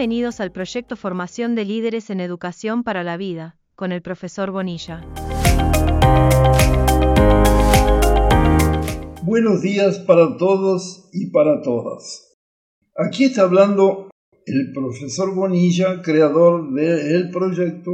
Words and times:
Bienvenidos 0.00 0.40
al 0.40 0.50
proyecto 0.50 0.96
Formación 0.96 1.54
de 1.54 1.66
Líderes 1.66 2.08
en 2.08 2.20
Educación 2.20 2.84
para 2.84 3.04
la 3.04 3.18
Vida, 3.18 3.58
con 3.74 3.92
el 3.92 4.00
profesor 4.00 4.50
Bonilla. 4.50 5.06
Buenos 9.24 9.60
días 9.60 9.98
para 9.98 10.38
todos 10.38 11.10
y 11.12 11.26
para 11.30 11.60
todas. 11.60 12.34
Aquí 12.96 13.24
está 13.24 13.42
hablando 13.42 14.08
el 14.46 14.72
profesor 14.72 15.34
Bonilla, 15.34 16.00
creador 16.00 16.72
del 16.72 17.28
proyecto 17.30 17.90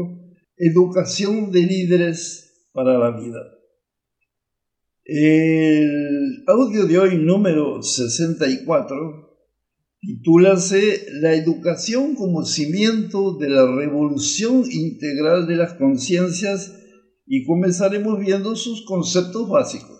Educación 0.56 1.50
de 1.50 1.62
Líderes 1.62 2.68
para 2.72 2.98
la 2.98 3.18
Vida. 3.18 3.40
El 5.04 6.44
audio 6.46 6.86
de 6.86 7.00
hoy 7.00 7.18
número 7.18 7.82
64 7.82 9.25
titúlase 10.06 11.04
La 11.20 11.34
educación 11.34 12.14
como 12.14 12.44
cimiento 12.44 13.36
de 13.38 13.48
la 13.48 13.66
revolución 13.74 14.62
integral 14.70 15.48
de 15.48 15.56
las 15.56 15.74
conciencias 15.74 16.72
y 17.26 17.44
comenzaremos 17.44 18.20
viendo 18.20 18.54
sus 18.54 18.84
conceptos 18.86 19.48
básicos. 19.48 19.96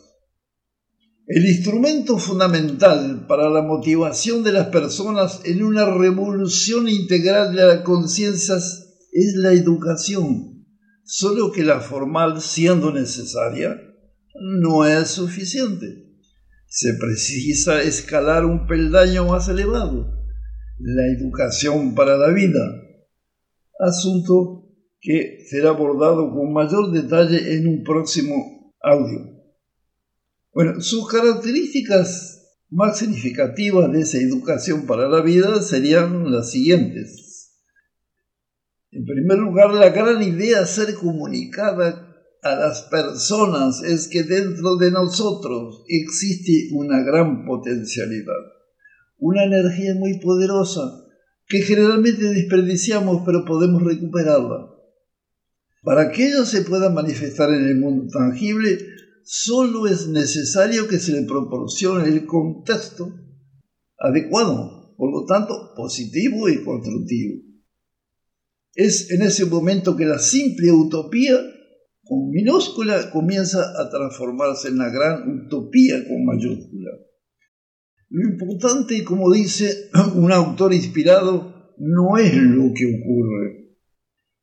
El 1.27 1.45
instrumento 1.45 2.19
fundamental 2.19 3.27
para 3.27 3.51
la 3.51 3.63
motivación 3.63 4.45
de 4.45 4.53
las 4.53 4.69
personas 4.69 5.41
en 5.45 5.65
una 5.65 5.85
revolución 5.93 6.89
integral 6.89 7.57
de 7.57 7.67
las 7.67 7.81
conciencias 7.81 9.09
es 9.11 9.35
la 9.35 9.53
educación, 9.53 10.65
solo 11.05 11.51
que 11.51 11.65
la 11.65 11.81
formal, 11.81 12.41
siendo 12.41 12.93
necesaria, 12.93 13.77
no 14.37 14.87
es 14.87 15.09
suficiente 15.09 16.06
se 16.69 16.95
precisa 16.95 17.83
escalar 17.83 18.45
un 18.45 18.67
peldaño 18.67 19.27
más 19.27 19.49
elevado, 19.49 20.13
la 20.79 21.07
educación 21.07 21.95
para 21.95 22.17
la 22.17 22.33
vida, 22.33 22.61
asunto 23.79 24.69
que 25.01 25.45
será 25.49 25.71
abordado 25.71 26.31
con 26.33 26.53
mayor 26.53 26.91
detalle 26.93 27.55
en 27.55 27.69
un 27.69 27.85
próximo 27.85 28.75
audio. 28.81 29.37
Bueno, 30.53 30.81
sus 30.81 31.09
características 31.09 32.37
más 32.71 32.99
significativas 32.99 33.93
de 33.93 34.01
esa 34.01 34.19
educación 34.19 34.87
para 34.87 35.09
la 35.09 35.23
vida 35.23 35.63
serían 35.63 36.31
las 36.33 36.51
siguientes. 36.51 37.63
En 38.91 39.05
primer 39.05 39.39
lugar, 39.39 39.75
la 39.75 39.91
gran 39.91 40.23
idea 40.23 40.65
ser 40.65 40.95
comunicada 40.95 42.06
a 42.47 42.57
las 42.57 42.83
personas 42.83 43.83
es 43.83 44.09
que 44.09 44.23
dentro 44.23 44.77
de 44.77 44.91
nosotros 44.91 45.85
existe 45.89 46.69
una 46.73 47.03
gran 47.03 47.45
potencialidad, 47.45 48.35
una 49.19 49.45
energía 49.45 49.95
muy 49.95 50.21
poderosa 50.21 51.05
que 51.49 51.63
generalmente 51.63 52.25
desperdiciamos 52.25 53.23
pero 53.25 53.45
podemos 53.45 53.83
recuperarla. 53.83 54.71
Para 55.83 56.11
que 56.11 56.29
ella 56.29 56.45
se 56.45 56.63
pueda 56.63 56.91
manifestar 56.91 57.51
en 57.51 57.65
el 57.65 57.77
mundo 57.77 58.07
tangible, 58.13 58.79
solo 59.25 59.87
es 59.87 60.09
necesario 60.09 60.89
que 60.89 60.99
se 60.99 61.13
le 61.13 61.23
proporcione 61.23 62.09
el 62.09 62.27
contexto 62.27 63.13
adecuado, 63.99 64.95
por 64.97 65.13
lo 65.13 65.25
tanto 65.27 65.73
positivo 65.77 66.49
y 66.49 66.63
constructivo. 66.65 67.43
Es 68.75 69.11
en 69.11 69.23
ese 69.23 69.47
momento 69.47 69.97
que 69.97 70.05
la 70.05 70.19
simple 70.19 70.73
utopía 70.73 71.41
con 72.07 72.31
minúscula 72.31 73.11
comienza 73.11 73.59
a 73.61 73.91
transformarse 73.91 74.69
en 74.69 74.79
la 74.79 74.91
gran 74.91 75.45
utopía 75.45 75.97
con 76.07 76.25
mayúscula. 76.25 76.91
Lo 78.09 78.31
importante, 78.31 79.05
como 79.05 79.33
dice 79.33 79.91
un 80.15 80.31
autor 80.33 80.73
inspirado, 80.73 81.75
no 81.79 82.17
es 82.17 82.35
lo 82.35 82.73
que 82.75 82.87
ocurre, 82.87 83.77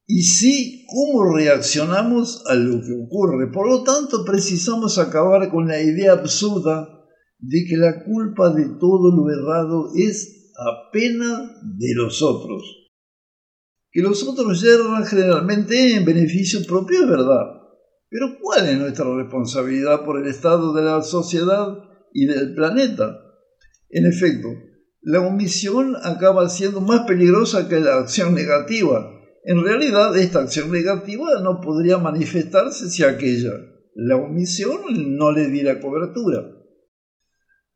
y 0.06 0.24
sí 0.24 0.86
cómo 0.88 1.34
reaccionamos 1.34 2.44
a 2.48 2.56
lo 2.56 2.82
que 2.82 2.94
ocurre. 2.94 3.52
Por 3.52 3.70
lo 3.70 3.84
tanto, 3.84 4.26
precisamos 4.26 5.00
acabar 5.00 5.50
con 5.50 5.68
la 5.68 5.82
idea 5.82 6.12
absurda 6.12 6.90
de 7.40 7.66
que 7.68 7.78
la 7.78 8.04
culpa 8.04 8.54
de 8.54 8.66
todo 8.80 9.16
lo 9.16 9.32
errado 9.32 9.92
es 9.96 10.52
apenas 10.56 11.40
de 11.78 11.96
los 11.96 12.22
otros 12.22 12.83
que 13.94 14.02
los 14.02 14.28
otros 14.28 14.60
yerran 14.60 15.06
generalmente 15.06 15.96
en 15.96 16.04
beneficio 16.04 16.66
propio 16.66 17.04
es 17.04 17.10
verdad. 17.10 17.62
Pero 18.10 18.40
¿cuál 18.42 18.68
es 18.68 18.78
nuestra 18.80 19.06
responsabilidad 19.16 20.04
por 20.04 20.20
el 20.20 20.28
estado 20.28 20.74
de 20.74 20.82
la 20.82 21.04
sociedad 21.04 21.78
y 22.12 22.26
del 22.26 22.56
planeta? 22.56 23.20
En 23.90 24.08
efecto, 24.08 24.50
la 25.02 25.22
omisión 25.22 25.96
acaba 26.02 26.50
siendo 26.50 26.82
más 26.82 27.02
peligrosa 27.02 27.70
que 27.70 27.80
la 27.80 28.00
acción 28.00 28.34
negativa. 28.34 29.12
En 29.44 29.64
realidad, 29.64 30.18
esta 30.18 30.40
acción 30.40 30.72
negativa 30.72 31.40
no 31.44 31.62
podría 31.62 32.00
manifestarse 32.00 32.90
si 32.90 33.04
aquella, 33.04 33.52
la 33.94 34.16
omisión, 34.16 34.80
no 35.18 35.32
le 35.32 35.50
diera 35.50 35.80
cobertura. 35.80 36.40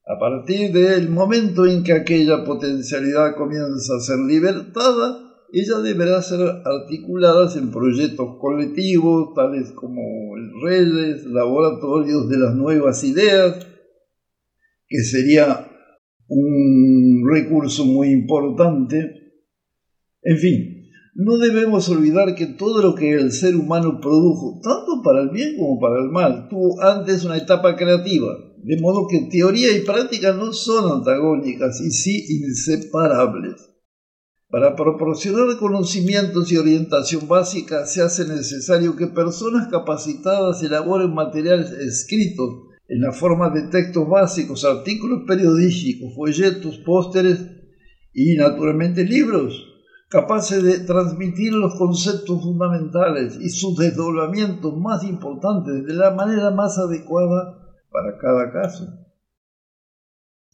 A 0.08 0.18
partir 0.18 0.72
del 0.72 1.10
momento 1.10 1.68
en 1.68 1.84
que 1.84 1.94
aquella 1.94 2.44
potencialidad 2.44 3.36
comienza 3.36 3.98
a 3.98 4.00
ser 4.00 4.18
libertada, 4.20 5.27
ella 5.53 5.80
deberá 5.80 6.22
ser 6.22 6.41
articuladas 6.41 7.56
en 7.56 7.72
proyectos 7.72 8.38
colectivos, 8.40 9.34
tales 9.34 9.72
como 9.72 10.02
redes, 10.63 11.25
laboratorios 11.25 12.28
de 12.30 12.38
las 12.38 12.56
nuevas 12.56 13.03
ideas, 13.03 13.66
que 14.88 15.00
sería 15.00 15.69
un 16.28 17.24
recurso 17.30 17.86
muy 17.86 18.09
importante. 18.09 19.34
En 20.22 20.38
fin, 20.38 20.78
no 21.16 21.38
debemos 21.38 21.90
olvidar 21.90 22.36
que 22.36 22.46
todo 22.46 22.81
lo 22.81 22.94
que 22.94 23.13
el 23.13 23.31
ser 23.31 23.56
humano 23.56 24.00
produjo, 24.02 24.59
tanto 24.62 25.02
para 25.03 25.22
el 25.22 25.30
bien 25.30 25.57
como 25.57 25.80
para 25.80 26.00
el 26.00 26.09
mal, 26.09 26.47
tuvo 26.50 26.81
antes 26.81 27.24
una 27.24 27.38
etapa 27.38 27.75
creativa, 27.75 28.38
de 28.57 28.80
modo 28.81 29.07
que 29.07 29.30
teoría 29.31 29.75
y 29.75 29.81
práctica 29.81 30.34
no 30.34 30.52
son 30.52 31.00
antagónicas 31.00 31.81
y 31.81 31.90
sí 31.91 32.25
inseparables. 32.30 33.77
Para 34.50 34.78
proporcionar 34.78 35.58
conocimientos 35.59 36.50
y 36.53 36.58
orientación 36.58 37.28
básica 37.28 37.85
se 37.85 38.02
hace 38.02 38.25
necesario 38.25 38.96
que 38.96 39.08
personas 39.08 39.68
capacitadas 39.68 40.63
elaboren 40.63 41.13
materiales 41.13 41.72
escritos 41.72 42.63
en 42.88 43.02
la 43.02 43.12
forma 43.12 43.50
de 43.50 43.63
textos 43.63 44.07
básicos, 44.07 44.63
artículos 44.63 45.24
periodísticos, 45.28 46.16
folletos, 46.16 46.78
pósteres 46.86 47.46
y 48.13 48.36
naturalmente 48.36 49.03
libros, 49.03 49.66
capaces 50.07 50.63
de 50.63 50.80
transmitir 50.80 51.52
los 51.52 51.75
conceptos 51.75 52.41
fundamentales 52.41 53.38
y 53.41 53.50
sus 53.50 53.75
desdoblamientos 53.75 54.78
más 54.78 55.03
importantes 55.03 55.86
de 55.86 55.94
la 55.94 56.12
manera 56.12 56.52
más 56.52 56.78
adecuada 56.78 57.75
para 57.91 58.18
cada 58.18 58.50
caso. 58.53 58.88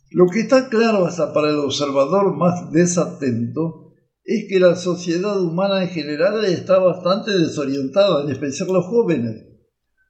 Lo 0.09 0.25
que 0.27 0.39
está 0.39 0.67
claro 0.69 1.05
hasta 1.05 1.31
para 1.31 1.49
el 1.49 1.59
observador 1.59 2.35
más 2.35 2.71
desatento 2.71 3.82
es 4.23 4.45
que 4.47 4.59
la 4.59 4.75
sociedad 4.75 5.39
humana 5.41 5.83
en 5.83 5.89
general 5.89 6.45
está 6.45 6.79
bastante 6.79 7.37
desorientada, 7.37 8.23
en 8.23 8.31
especial 8.31 8.69
los 8.69 8.85
jóvenes, 8.85 9.45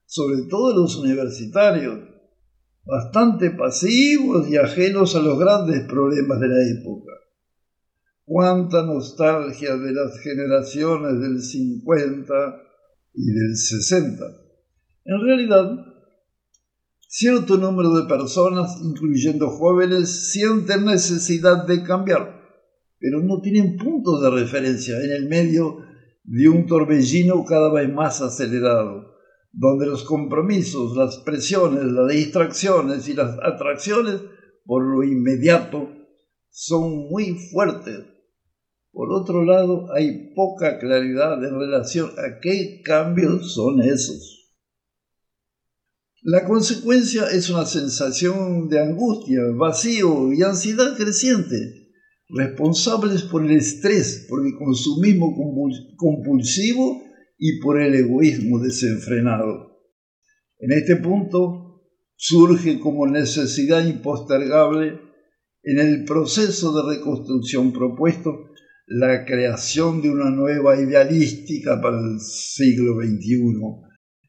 sobre 0.06 0.44
todo 0.50 0.75
los 0.75 0.96
universitarios, 0.97 2.00
bastante 2.85 3.50
pasivos 3.52 4.47
y 4.50 4.57
ajenos 4.57 5.16
a 5.16 5.22
los 5.22 5.40
grandes 5.40 5.81
problemas 5.88 6.40
de 6.40 6.47
la 6.47 6.79
época. 6.79 7.12
Cuánta 8.25 8.84
nostalgia 8.84 9.75
de 9.78 9.91
las 9.91 10.19
generaciones 10.19 11.19
del 11.19 11.41
50 11.41 12.34
y 13.16 13.25
del 13.25 13.56
60. 13.56 14.26
En 15.05 15.22
realidad, 15.22 15.72
cierto 17.08 17.58
número 17.58 17.96
de 17.96 18.08
personas, 18.08 18.79
incluyendo 18.82 19.49
jóvenes, 19.49 20.32
sienten 20.32 20.85
necesidad 20.85 21.66
de 21.66 21.84
cambiar 21.84 22.42
pero 23.03 23.22
no 23.22 23.41
tienen 23.41 23.76
puntos 23.76 24.22
de 24.22 24.29
referencia 24.29 24.96
en 25.03 25.11
el 25.11 25.28
medio 25.28 25.79
de 26.23 26.47
un 26.47 26.66
torbellino 26.66 27.44
cada 27.44 27.70
vez 27.70 27.94
más 27.94 28.22
acelerado, 28.22 29.17
donde 29.52 29.88
los 29.88 30.05
compromisos, 30.05 30.96
las 30.96 31.17
presiones, 31.17 31.84
las 31.84 32.08
distracciones 32.08 33.09
y 33.09 33.14
las 33.14 33.38
atracciones 33.44 34.22
por 34.64 34.85
lo 34.85 35.03
inmediato 35.03 35.90
son 36.50 37.09
muy 37.09 37.35
fuertes. 37.52 38.05
Por 38.94 39.11
otro 39.11 39.44
lado, 39.44 39.91
hay 39.94 40.34
poca 40.34 40.79
claridad 40.79 41.44
en 41.44 41.59
relación 41.59 42.09
a 42.11 42.40
qué 42.40 42.82
cambios 42.85 43.53
son 43.53 43.82
esos. 43.82 44.53
La 46.22 46.46
consecuencia 46.46 47.26
es 47.26 47.49
una 47.49 47.66
sensación 47.66 48.70
de 48.70 48.79
angustia, 48.79 49.41
vacío 49.58 50.32
y 50.32 50.41
ansiedad 50.41 50.96
creciente 50.96 51.83
responsables 52.35 53.24
por 53.24 53.46
el 53.46 53.52
estrés, 53.52 54.26
por 54.28 54.46
el 54.46 54.53
consumismo 54.58 55.35
compulsivo 55.96 57.02
y 57.38 57.59
por 57.59 57.80
el 57.80 57.96
egoísmo 57.96 58.59
desenfrenado. 58.59 59.80
En 60.59 60.72
este 60.72 60.96
punto 60.96 61.82
surge 62.16 62.80
como 62.80 63.06
necesidad 63.08 63.85
impostergable 63.85 65.00
en 65.64 65.80
el 65.80 66.06
proceso 66.06 66.74
de 66.74 66.96
reconstrucción 66.96 67.72
propuesto 67.72 68.50
la 68.85 69.26
creación 69.26 70.02
de 70.02 70.09
una 70.09 70.30
nueva 70.30 70.80
idealística 70.80 71.82
para 71.82 71.97
el 71.97 72.20
siglo 72.20 72.96
XXI, 72.96 73.38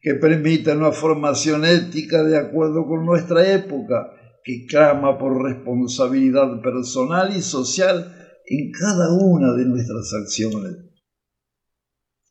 que 0.01 0.15
permita 0.15 0.75
una 0.75 0.91
formación 0.91 1.65
ética 1.65 2.23
de 2.23 2.37
acuerdo 2.37 2.85
con 2.85 3.05
nuestra 3.05 3.53
época, 3.53 4.11
que 4.45 4.67
clama 4.67 5.17
por 5.17 5.43
responsabilidad 5.43 6.61
personal 6.61 7.35
y 7.35 7.41
social 7.41 8.13
en 8.45 8.71
cada 8.71 9.11
una 9.11 9.53
de 9.53 9.65
nuestras 9.65 10.13
acciones. 10.13 10.85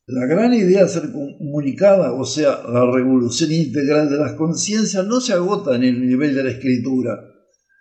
La 0.06 0.25
gran 0.26 0.55
idea 0.55 0.87
ser 0.87 1.11
comunicada, 1.11 2.12
o 2.12 2.25
sea, 2.25 2.62
la 2.69 2.88
revolución 2.93 3.50
integral 3.50 4.08
de 4.08 4.19
las 4.19 4.34
conciencias, 4.34 5.05
no 5.05 5.20
se 5.20 5.32
agota 5.32 5.75
en 5.75 5.82
el 5.82 6.06
nivel 6.06 6.37
de 6.37 6.44
la 6.44 6.50
escritura. 6.50 7.19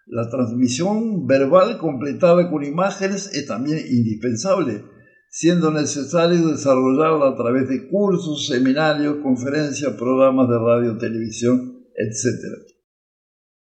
La 0.07 0.27
transmisión 0.30 1.27
verbal 1.27 1.77
completada 1.77 2.50
con 2.50 2.63
imágenes 2.63 3.30
es 3.33 3.45
también 3.45 3.77
indispensable, 3.88 4.83
siendo 5.30 5.69
necesario 5.69 6.47
desarrollarla 6.47 7.30
a 7.30 7.35
través 7.35 7.69
de 7.69 7.88
cursos, 7.88 8.47
seminarios, 8.47 9.18
conferencias, 9.21 9.94
programas 9.94 10.50
de 10.50 10.57
radio, 10.57 10.97
televisión, 10.97 11.85
etc. 11.95 12.72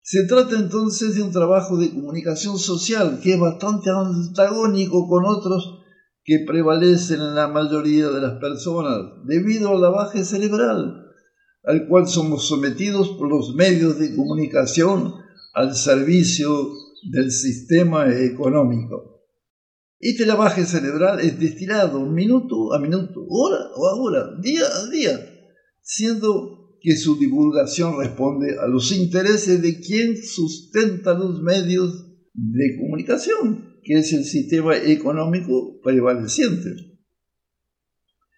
Se 0.09 0.23
trata 0.23 0.55
entonces 0.55 1.15
de 1.15 1.21
un 1.21 1.33
trabajo 1.33 1.75
de 1.75 1.89
comunicación 1.89 2.57
social 2.57 3.19
que 3.21 3.33
es 3.33 3.39
bastante 3.41 3.89
antagónico 3.89 5.05
con 5.05 5.25
otros 5.25 5.83
que 6.23 6.45
prevalecen 6.47 7.19
en 7.19 7.35
la 7.35 7.49
mayoría 7.49 8.07
de 8.07 8.21
las 8.21 8.39
personas 8.39 9.01
debido 9.25 9.71
al 9.71 9.81
lavaje 9.81 10.23
cerebral 10.23 11.11
al 11.65 11.89
cual 11.89 12.07
somos 12.07 12.47
sometidos 12.47 13.09
por 13.17 13.27
los 13.27 13.53
medios 13.55 13.99
de 13.99 14.15
comunicación 14.15 15.13
al 15.53 15.75
servicio 15.75 16.69
del 17.11 17.29
sistema 17.29 18.09
económico. 18.09 19.25
Este 19.99 20.25
lavaje 20.25 20.63
cerebral 20.63 21.19
es 21.19 21.37
destilado 21.37 22.05
minuto 22.05 22.73
a 22.73 22.79
minuto, 22.79 23.25
hora 23.27 23.57
a 23.57 23.95
hora, 23.99 24.39
día 24.39 24.63
a 24.63 24.89
día, 24.89 25.19
siendo 25.81 26.56
que 26.87 26.95
su 26.95 27.19
divulgación 27.19 27.99
responde 27.99 28.55
a 28.57 28.65
los 28.65 28.93
intereses 28.93 29.61
de 29.61 29.77
quien 29.81 30.15
sustenta 30.15 31.13
los 31.13 31.41
medios 31.41 32.07
de 32.33 32.77
comunicación 32.79 33.75
que 33.83 33.95
es 33.95 34.13
el 34.13 34.23
sistema 34.23 34.77
económico 34.77 35.81
prevaleciente. 35.83 36.69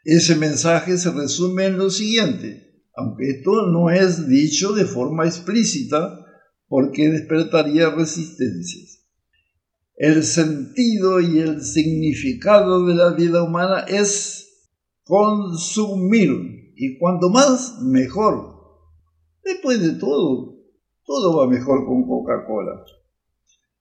Ese 0.03 0.35
mensaje 0.35 0.97
se 0.97 1.11
resume 1.11 1.65
en 1.65 1.77
lo 1.77 1.91
siguiente, 1.91 2.81
aunque 2.95 3.29
esto 3.29 3.67
no 3.67 3.91
es 3.91 4.27
dicho 4.27 4.73
de 4.73 4.85
forma 4.85 5.27
explícita 5.27 6.25
porque 6.67 7.09
despertaría 7.09 7.91
resistencias. 7.91 9.05
El 9.95 10.23
sentido 10.23 11.21
y 11.21 11.37
el 11.37 11.61
significado 11.61 12.87
de 12.87 12.95
la 12.95 13.13
vida 13.13 13.43
humana 13.43 13.81
es 13.87 14.71
consumir 15.03 16.58
y 16.81 16.97
cuanto 16.97 17.29
más 17.29 17.81
mejor. 17.81 18.55
Después 19.43 19.81
de 19.81 19.99
todo, 19.99 20.55
todo 21.05 21.37
va 21.37 21.47
mejor 21.47 21.85
con 21.85 22.07
Coca-Cola. 22.07 22.85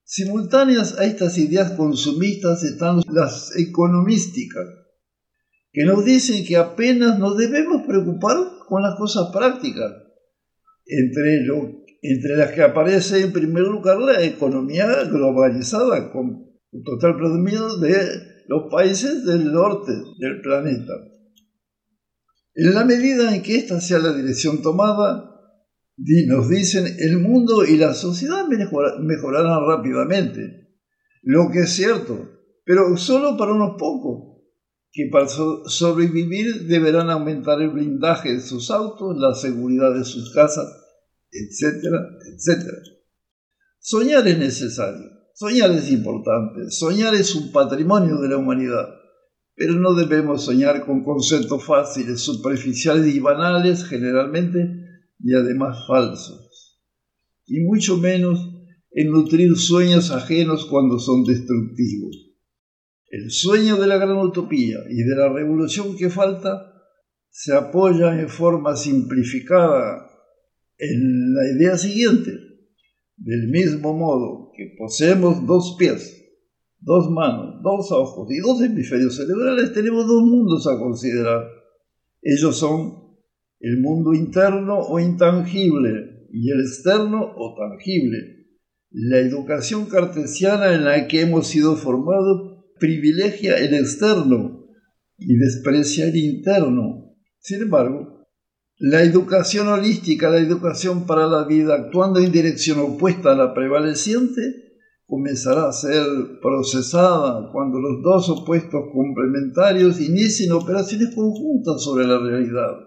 Simultáneas 0.03 0.99
a 0.99 1.05
estas 1.05 1.37
ideas 1.37 1.71
consumistas 1.71 2.61
están 2.63 3.01
las 3.09 3.55
economísticas, 3.55 4.67
que 5.71 5.85
nos 5.85 6.03
dicen 6.03 6.45
que 6.45 6.57
apenas 6.57 7.17
nos 7.19 7.37
debemos 7.37 7.83
preocupar 7.87 8.35
con 8.67 8.81
las 8.81 8.95
cosas 8.97 9.29
prácticas, 9.31 9.93
entre, 10.85 11.45
entre 12.01 12.35
las 12.35 12.51
que 12.51 12.63
aparece 12.63 13.21
en 13.21 13.31
primer 13.31 13.63
lugar 13.63 13.97
la 13.99 14.21
economía 14.23 15.05
globalizada, 15.05 16.11
con 16.11 16.49
total 16.83 17.15
predominio 17.15 17.77
de 17.77 17.93
los 18.47 18.69
países 18.69 19.23
del 19.25 19.53
norte 19.53 19.93
del 20.17 20.41
planeta. 20.41 20.93
En 22.55 22.73
la 22.73 22.83
medida 22.83 23.35
en 23.35 23.41
que 23.41 23.55
esta 23.55 23.79
sea 23.79 23.99
la 23.99 24.13
dirección 24.13 24.61
tomada, 24.61 25.29
nos 26.27 26.49
dicen, 26.49 26.85
el 26.99 27.19
mundo 27.19 27.65
y 27.65 27.75
la 27.77 27.93
sociedad 27.93 28.45
mejorarán 28.47 29.67
rápidamente. 29.67 30.69
Lo 31.21 31.49
que 31.51 31.61
es 31.61 31.71
cierto, 31.71 32.29
pero 32.63 32.95
solo 32.97 33.37
para 33.37 33.53
unos 33.53 33.75
pocos, 33.77 34.29
que 34.91 35.09
para 35.11 35.27
sobrevivir 35.27 36.67
deberán 36.67 37.09
aumentar 37.09 37.61
el 37.61 37.69
blindaje 37.69 38.33
de 38.33 38.41
sus 38.41 38.71
autos, 38.71 39.17
la 39.17 39.35
seguridad 39.35 39.93
de 39.93 40.03
sus 40.03 40.33
casas, 40.33 40.67
etcétera, 41.31 41.99
etcétera. 42.33 42.77
Soñar 43.79 44.27
es 44.27 44.37
necesario, 44.37 45.05
soñar 45.33 45.71
es 45.71 45.91
importante, 45.91 46.69
soñar 46.71 47.13
es 47.13 47.35
un 47.35 47.51
patrimonio 47.51 48.17
de 48.17 48.29
la 48.29 48.37
humanidad, 48.37 48.87
pero 49.59 49.73
no 49.73 49.93
debemos 49.93 50.45
soñar 50.45 50.85
con 50.85 51.03
conceptos 51.03 51.65
fáciles, 51.65 52.21
superficiales 52.21 53.13
y 53.13 53.19
banales 53.19 53.83
generalmente, 53.83 54.71
y 55.19 55.33
además 55.33 55.85
falsos, 55.85 56.79
y 57.45 57.59
mucho 57.59 57.97
menos 57.97 58.39
en 58.91 59.11
nutrir 59.11 59.53
sueños 59.57 60.11
ajenos 60.11 60.65
cuando 60.65 60.97
son 60.97 61.25
destructivos. 61.25 62.15
El 63.09 63.31
sueño 63.31 63.75
de 63.75 63.87
la 63.87 63.97
gran 63.97 64.17
utopía 64.19 64.77
y 64.89 65.03
de 65.03 65.15
la 65.17 65.27
revolución 65.27 65.97
que 65.97 66.09
falta 66.09 66.71
se 67.29 67.53
apoya 67.53 68.17
en 68.17 68.29
forma 68.29 68.77
simplificada 68.77 70.09
en 70.77 71.33
la 71.33 71.51
idea 71.57 71.77
siguiente. 71.77 72.31
Del 73.17 73.49
mismo 73.49 73.93
modo 73.93 74.51
que 74.55 74.73
poseemos 74.77 75.45
dos 75.45 75.75
pies, 75.77 76.18
dos 76.81 77.09
manos, 77.11 77.61
dos 77.61 77.91
ojos 77.91 78.27
y 78.31 78.39
dos 78.39 78.61
hemisferios 78.61 79.15
cerebrales, 79.15 79.73
tenemos 79.73 80.07
dos 80.07 80.23
mundos 80.23 80.67
a 80.67 80.79
considerar. 80.79 81.43
Ellos 82.21 82.57
son 82.57 82.99
el 83.59 83.79
mundo 83.81 84.13
interno 84.13 84.79
o 84.79 84.99
intangible 84.99 86.27
y 86.31 86.51
el 86.51 86.61
externo 86.61 87.33
o 87.35 87.55
tangible. 87.55 88.47
La 88.91 89.19
educación 89.19 89.85
cartesiana 89.85 90.73
en 90.73 90.85
la 90.85 91.07
que 91.07 91.21
hemos 91.21 91.47
sido 91.47 91.75
formados 91.75 92.65
privilegia 92.79 93.57
el 93.57 93.73
externo 93.73 94.65
y 95.17 95.37
desprecia 95.37 96.07
el 96.07 96.15
interno. 96.15 97.13
Sin 97.39 97.61
embargo, 97.61 98.27
la 98.77 99.03
educación 99.03 99.67
holística, 99.67 100.29
la 100.29 100.39
educación 100.39 101.05
para 101.05 101.27
la 101.27 101.43
vida, 101.43 101.75
actuando 101.75 102.19
en 102.19 102.31
dirección 102.31 102.79
opuesta 102.79 103.33
a 103.33 103.35
la 103.35 103.53
prevaleciente, 103.53 104.68
comenzará 105.09 105.67
a 105.67 105.73
ser 105.73 106.05
procesada 106.39 107.49
cuando 107.51 107.79
los 107.79 108.03
dos 108.03 108.29
opuestos 108.29 108.81
complementarios 108.93 109.99
inicien 109.99 110.51
operaciones 110.51 111.15
conjuntas 111.15 111.83
sobre 111.83 112.05
la 112.05 112.19
realidad. 112.19 112.77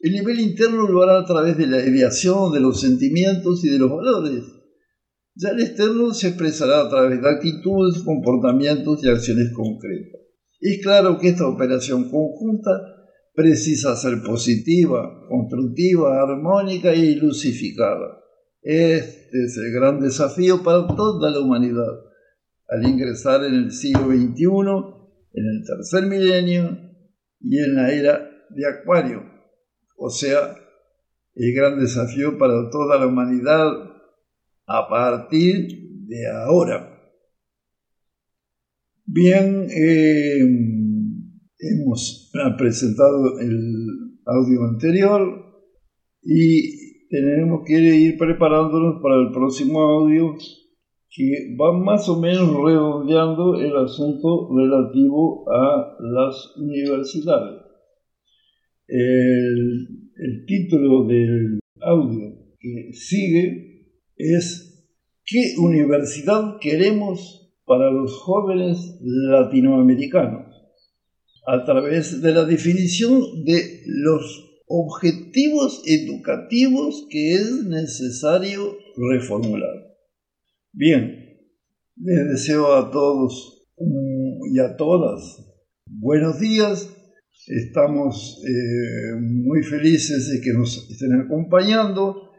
El 0.00 0.12
nivel 0.12 0.40
interno 0.40 0.88
lo 0.88 1.02
hará 1.02 1.20
a 1.20 1.24
través 1.24 1.56
de 1.56 1.68
la 1.68 1.78
ideación, 1.86 2.52
de 2.52 2.58
los 2.58 2.80
sentimientos 2.80 3.64
y 3.64 3.68
de 3.68 3.78
los 3.78 3.90
valores. 3.90 4.42
Ya 5.36 5.50
el 5.50 5.60
externo 5.60 6.12
se 6.12 6.28
expresará 6.28 6.80
a 6.80 6.88
través 6.88 7.22
de 7.22 7.28
actitudes, 7.28 8.02
comportamientos 8.04 9.04
y 9.04 9.08
acciones 9.08 9.52
concretas. 9.54 10.20
Es 10.58 10.82
claro 10.82 11.16
que 11.16 11.28
esta 11.28 11.46
operación 11.46 12.10
conjunta 12.10 12.70
precisa 13.34 13.94
ser 13.94 14.20
positiva, 14.22 15.26
constructiva, 15.28 16.20
armónica 16.20 16.92
y 16.92 17.14
lucificada. 17.14 18.19
Este 18.62 19.44
es 19.44 19.56
el 19.56 19.72
gran 19.72 20.00
desafío 20.00 20.62
para 20.62 20.86
toda 20.86 21.30
la 21.30 21.40
humanidad 21.40 22.10
al 22.70 22.86
ingresar 22.86 23.44
en 23.44 23.54
el 23.54 23.72
siglo 23.72 24.06
XXI, 24.06 24.46
en 25.32 25.46
el 25.46 25.64
tercer 25.66 26.06
milenio 26.06 26.78
y 27.40 27.58
en 27.58 27.74
la 27.74 27.92
era 27.92 28.30
de 28.50 28.66
Acuario, 28.66 29.22
o 29.96 30.08
sea, 30.08 30.54
el 31.34 31.54
gran 31.54 31.80
desafío 31.80 32.38
para 32.38 32.70
toda 32.70 32.98
la 32.98 33.06
humanidad 33.06 33.66
a 34.66 34.88
partir 34.88 36.06
de 36.06 36.26
ahora. 36.28 36.86
Bien, 39.04 39.66
eh, 39.68 40.38
hemos 41.58 42.30
presentado 42.56 43.40
el 43.40 44.18
audio 44.24 44.64
anterior 44.64 45.44
y 46.22 46.89
tenemos 47.10 47.62
que 47.66 47.74
ir 47.74 48.16
preparándonos 48.16 49.02
para 49.02 49.16
el 49.16 49.32
próximo 49.32 49.80
audio 49.80 50.36
que 51.10 51.56
va 51.60 51.76
más 51.76 52.08
o 52.08 52.20
menos 52.20 52.54
redondeando 52.64 53.60
el 53.60 53.76
asunto 53.76 54.48
relativo 54.56 55.44
a 55.50 55.96
las 55.98 56.56
universidades. 56.56 57.62
El, 58.86 59.96
título 60.46 61.06
del 61.06 61.58
audio 61.80 62.34
que 62.58 62.92
sigue 62.92 63.88
es 64.16 64.86
¿Qué 65.24 65.54
universidad 65.58 66.58
queremos 66.60 67.52
para 67.64 67.90
los 67.90 68.12
jóvenes 68.18 68.98
latinoamericanos? 69.00 70.46
A 71.46 71.64
través 71.64 72.20
de 72.22 72.32
la 72.32 72.44
definición 72.44 73.44
de 73.44 73.82
los 73.86 74.49
objetivos 74.72 75.82
educativos 75.84 77.08
que 77.10 77.32
es 77.32 77.64
necesario 77.64 78.76
reformular. 78.96 79.74
Bien, 80.72 81.40
les 81.96 82.28
deseo 82.28 82.76
a 82.76 82.88
todos 82.92 83.66
y 84.48 84.60
a 84.60 84.76
todas. 84.76 85.44
Buenos 85.86 86.38
días, 86.38 86.88
estamos 87.48 88.40
eh, 88.46 89.16
muy 89.20 89.64
felices 89.64 90.30
de 90.30 90.40
que 90.40 90.52
nos 90.52 90.88
estén 90.88 91.14
acompañando 91.14 92.30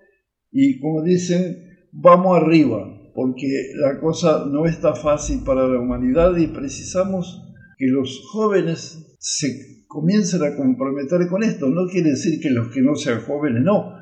y 0.54 0.80
como 0.80 1.04
dicen, 1.04 1.90
vamos 1.92 2.38
arriba, 2.38 3.12
porque 3.14 3.74
la 3.76 4.00
cosa 4.00 4.46
no 4.50 4.68
está 4.68 4.96
fácil 4.96 5.44
para 5.44 5.68
la 5.68 5.82
humanidad 5.82 6.38
y 6.38 6.48
precisamos 6.48 7.44
que 7.78 7.88
los 7.88 8.22
jóvenes 8.32 9.18
se 9.20 9.81
comiencen 9.92 10.42
a 10.44 10.56
comprometer 10.56 11.28
con 11.28 11.44
esto. 11.44 11.68
No 11.68 11.86
quiere 11.88 12.12
decir 12.12 12.40
que 12.40 12.50
los 12.50 12.70
que 12.70 12.82
no 12.82 12.96
sean 12.96 13.22
jóvenes 13.22 13.62
no, 13.62 13.94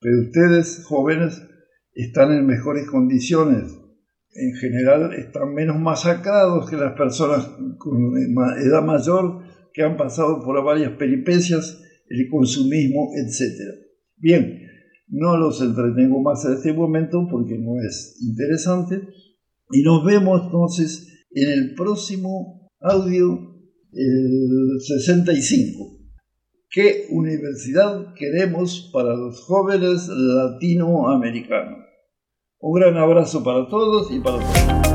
pero 0.00 0.20
ustedes 0.22 0.82
jóvenes 0.84 1.42
están 1.92 2.32
en 2.32 2.46
mejores 2.46 2.88
condiciones. 2.90 3.78
En 4.32 4.54
general 4.54 5.12
están 5.12 5.52
menos 5.52 5.78
masacrados 5.78 6.68
que 6.68 6.76
las 6.76 6.94
personas 6.94 7.46
con 7.78 8.16
edad 8.58 8.82
mayor 8.82 9.42
que 9.74 9.82
han 9.82 9.98
pasado 9.98 10.42
por 10.42 10.64
varias 10.64 10.92
peripecias, 10.92 11.78
el 12.08 12.28
consumismo, 12.30 13.10
etc. 13.14 13.84
Bien, 14.16 14.62
no 15.08 15.36
los 15.36 15.60
entretengo 15.60 16.22
más 16.22 16.44
en 16.46 16.54
este 16.54 16.72
momento 16.72 17.28
porque 17.30 17.58
no 17.58 17.78
es 17.86 18.18
interesante. 18.22 19.02
Y 19.70 19.82
nos 19.82 20.04
vemos 20.06 20.42
entonces 20.46 21.26
en 21.32 21.50
el 21.50 21.74
próximo 21.74 22.70
audio, 22.80 23.53
el 23.96 24.80
65. 24.80 25.98
¿Qué 26.70 27.06
universidad 27.10 28.14
queremos 28.14 28.90
para 28.92 29.14
los 29.14 29.40
jóvenes 29.42 30.08
latinoamericanos? 30.08 31.84
Un 32.58 32.80
gran 32.80 32.96
abrazo 32.96 33.44
para 33.44 33.68
todos 33.68 34.10
y 34.10 34.20
para 34.20 34.38
todos. 34.38 34.93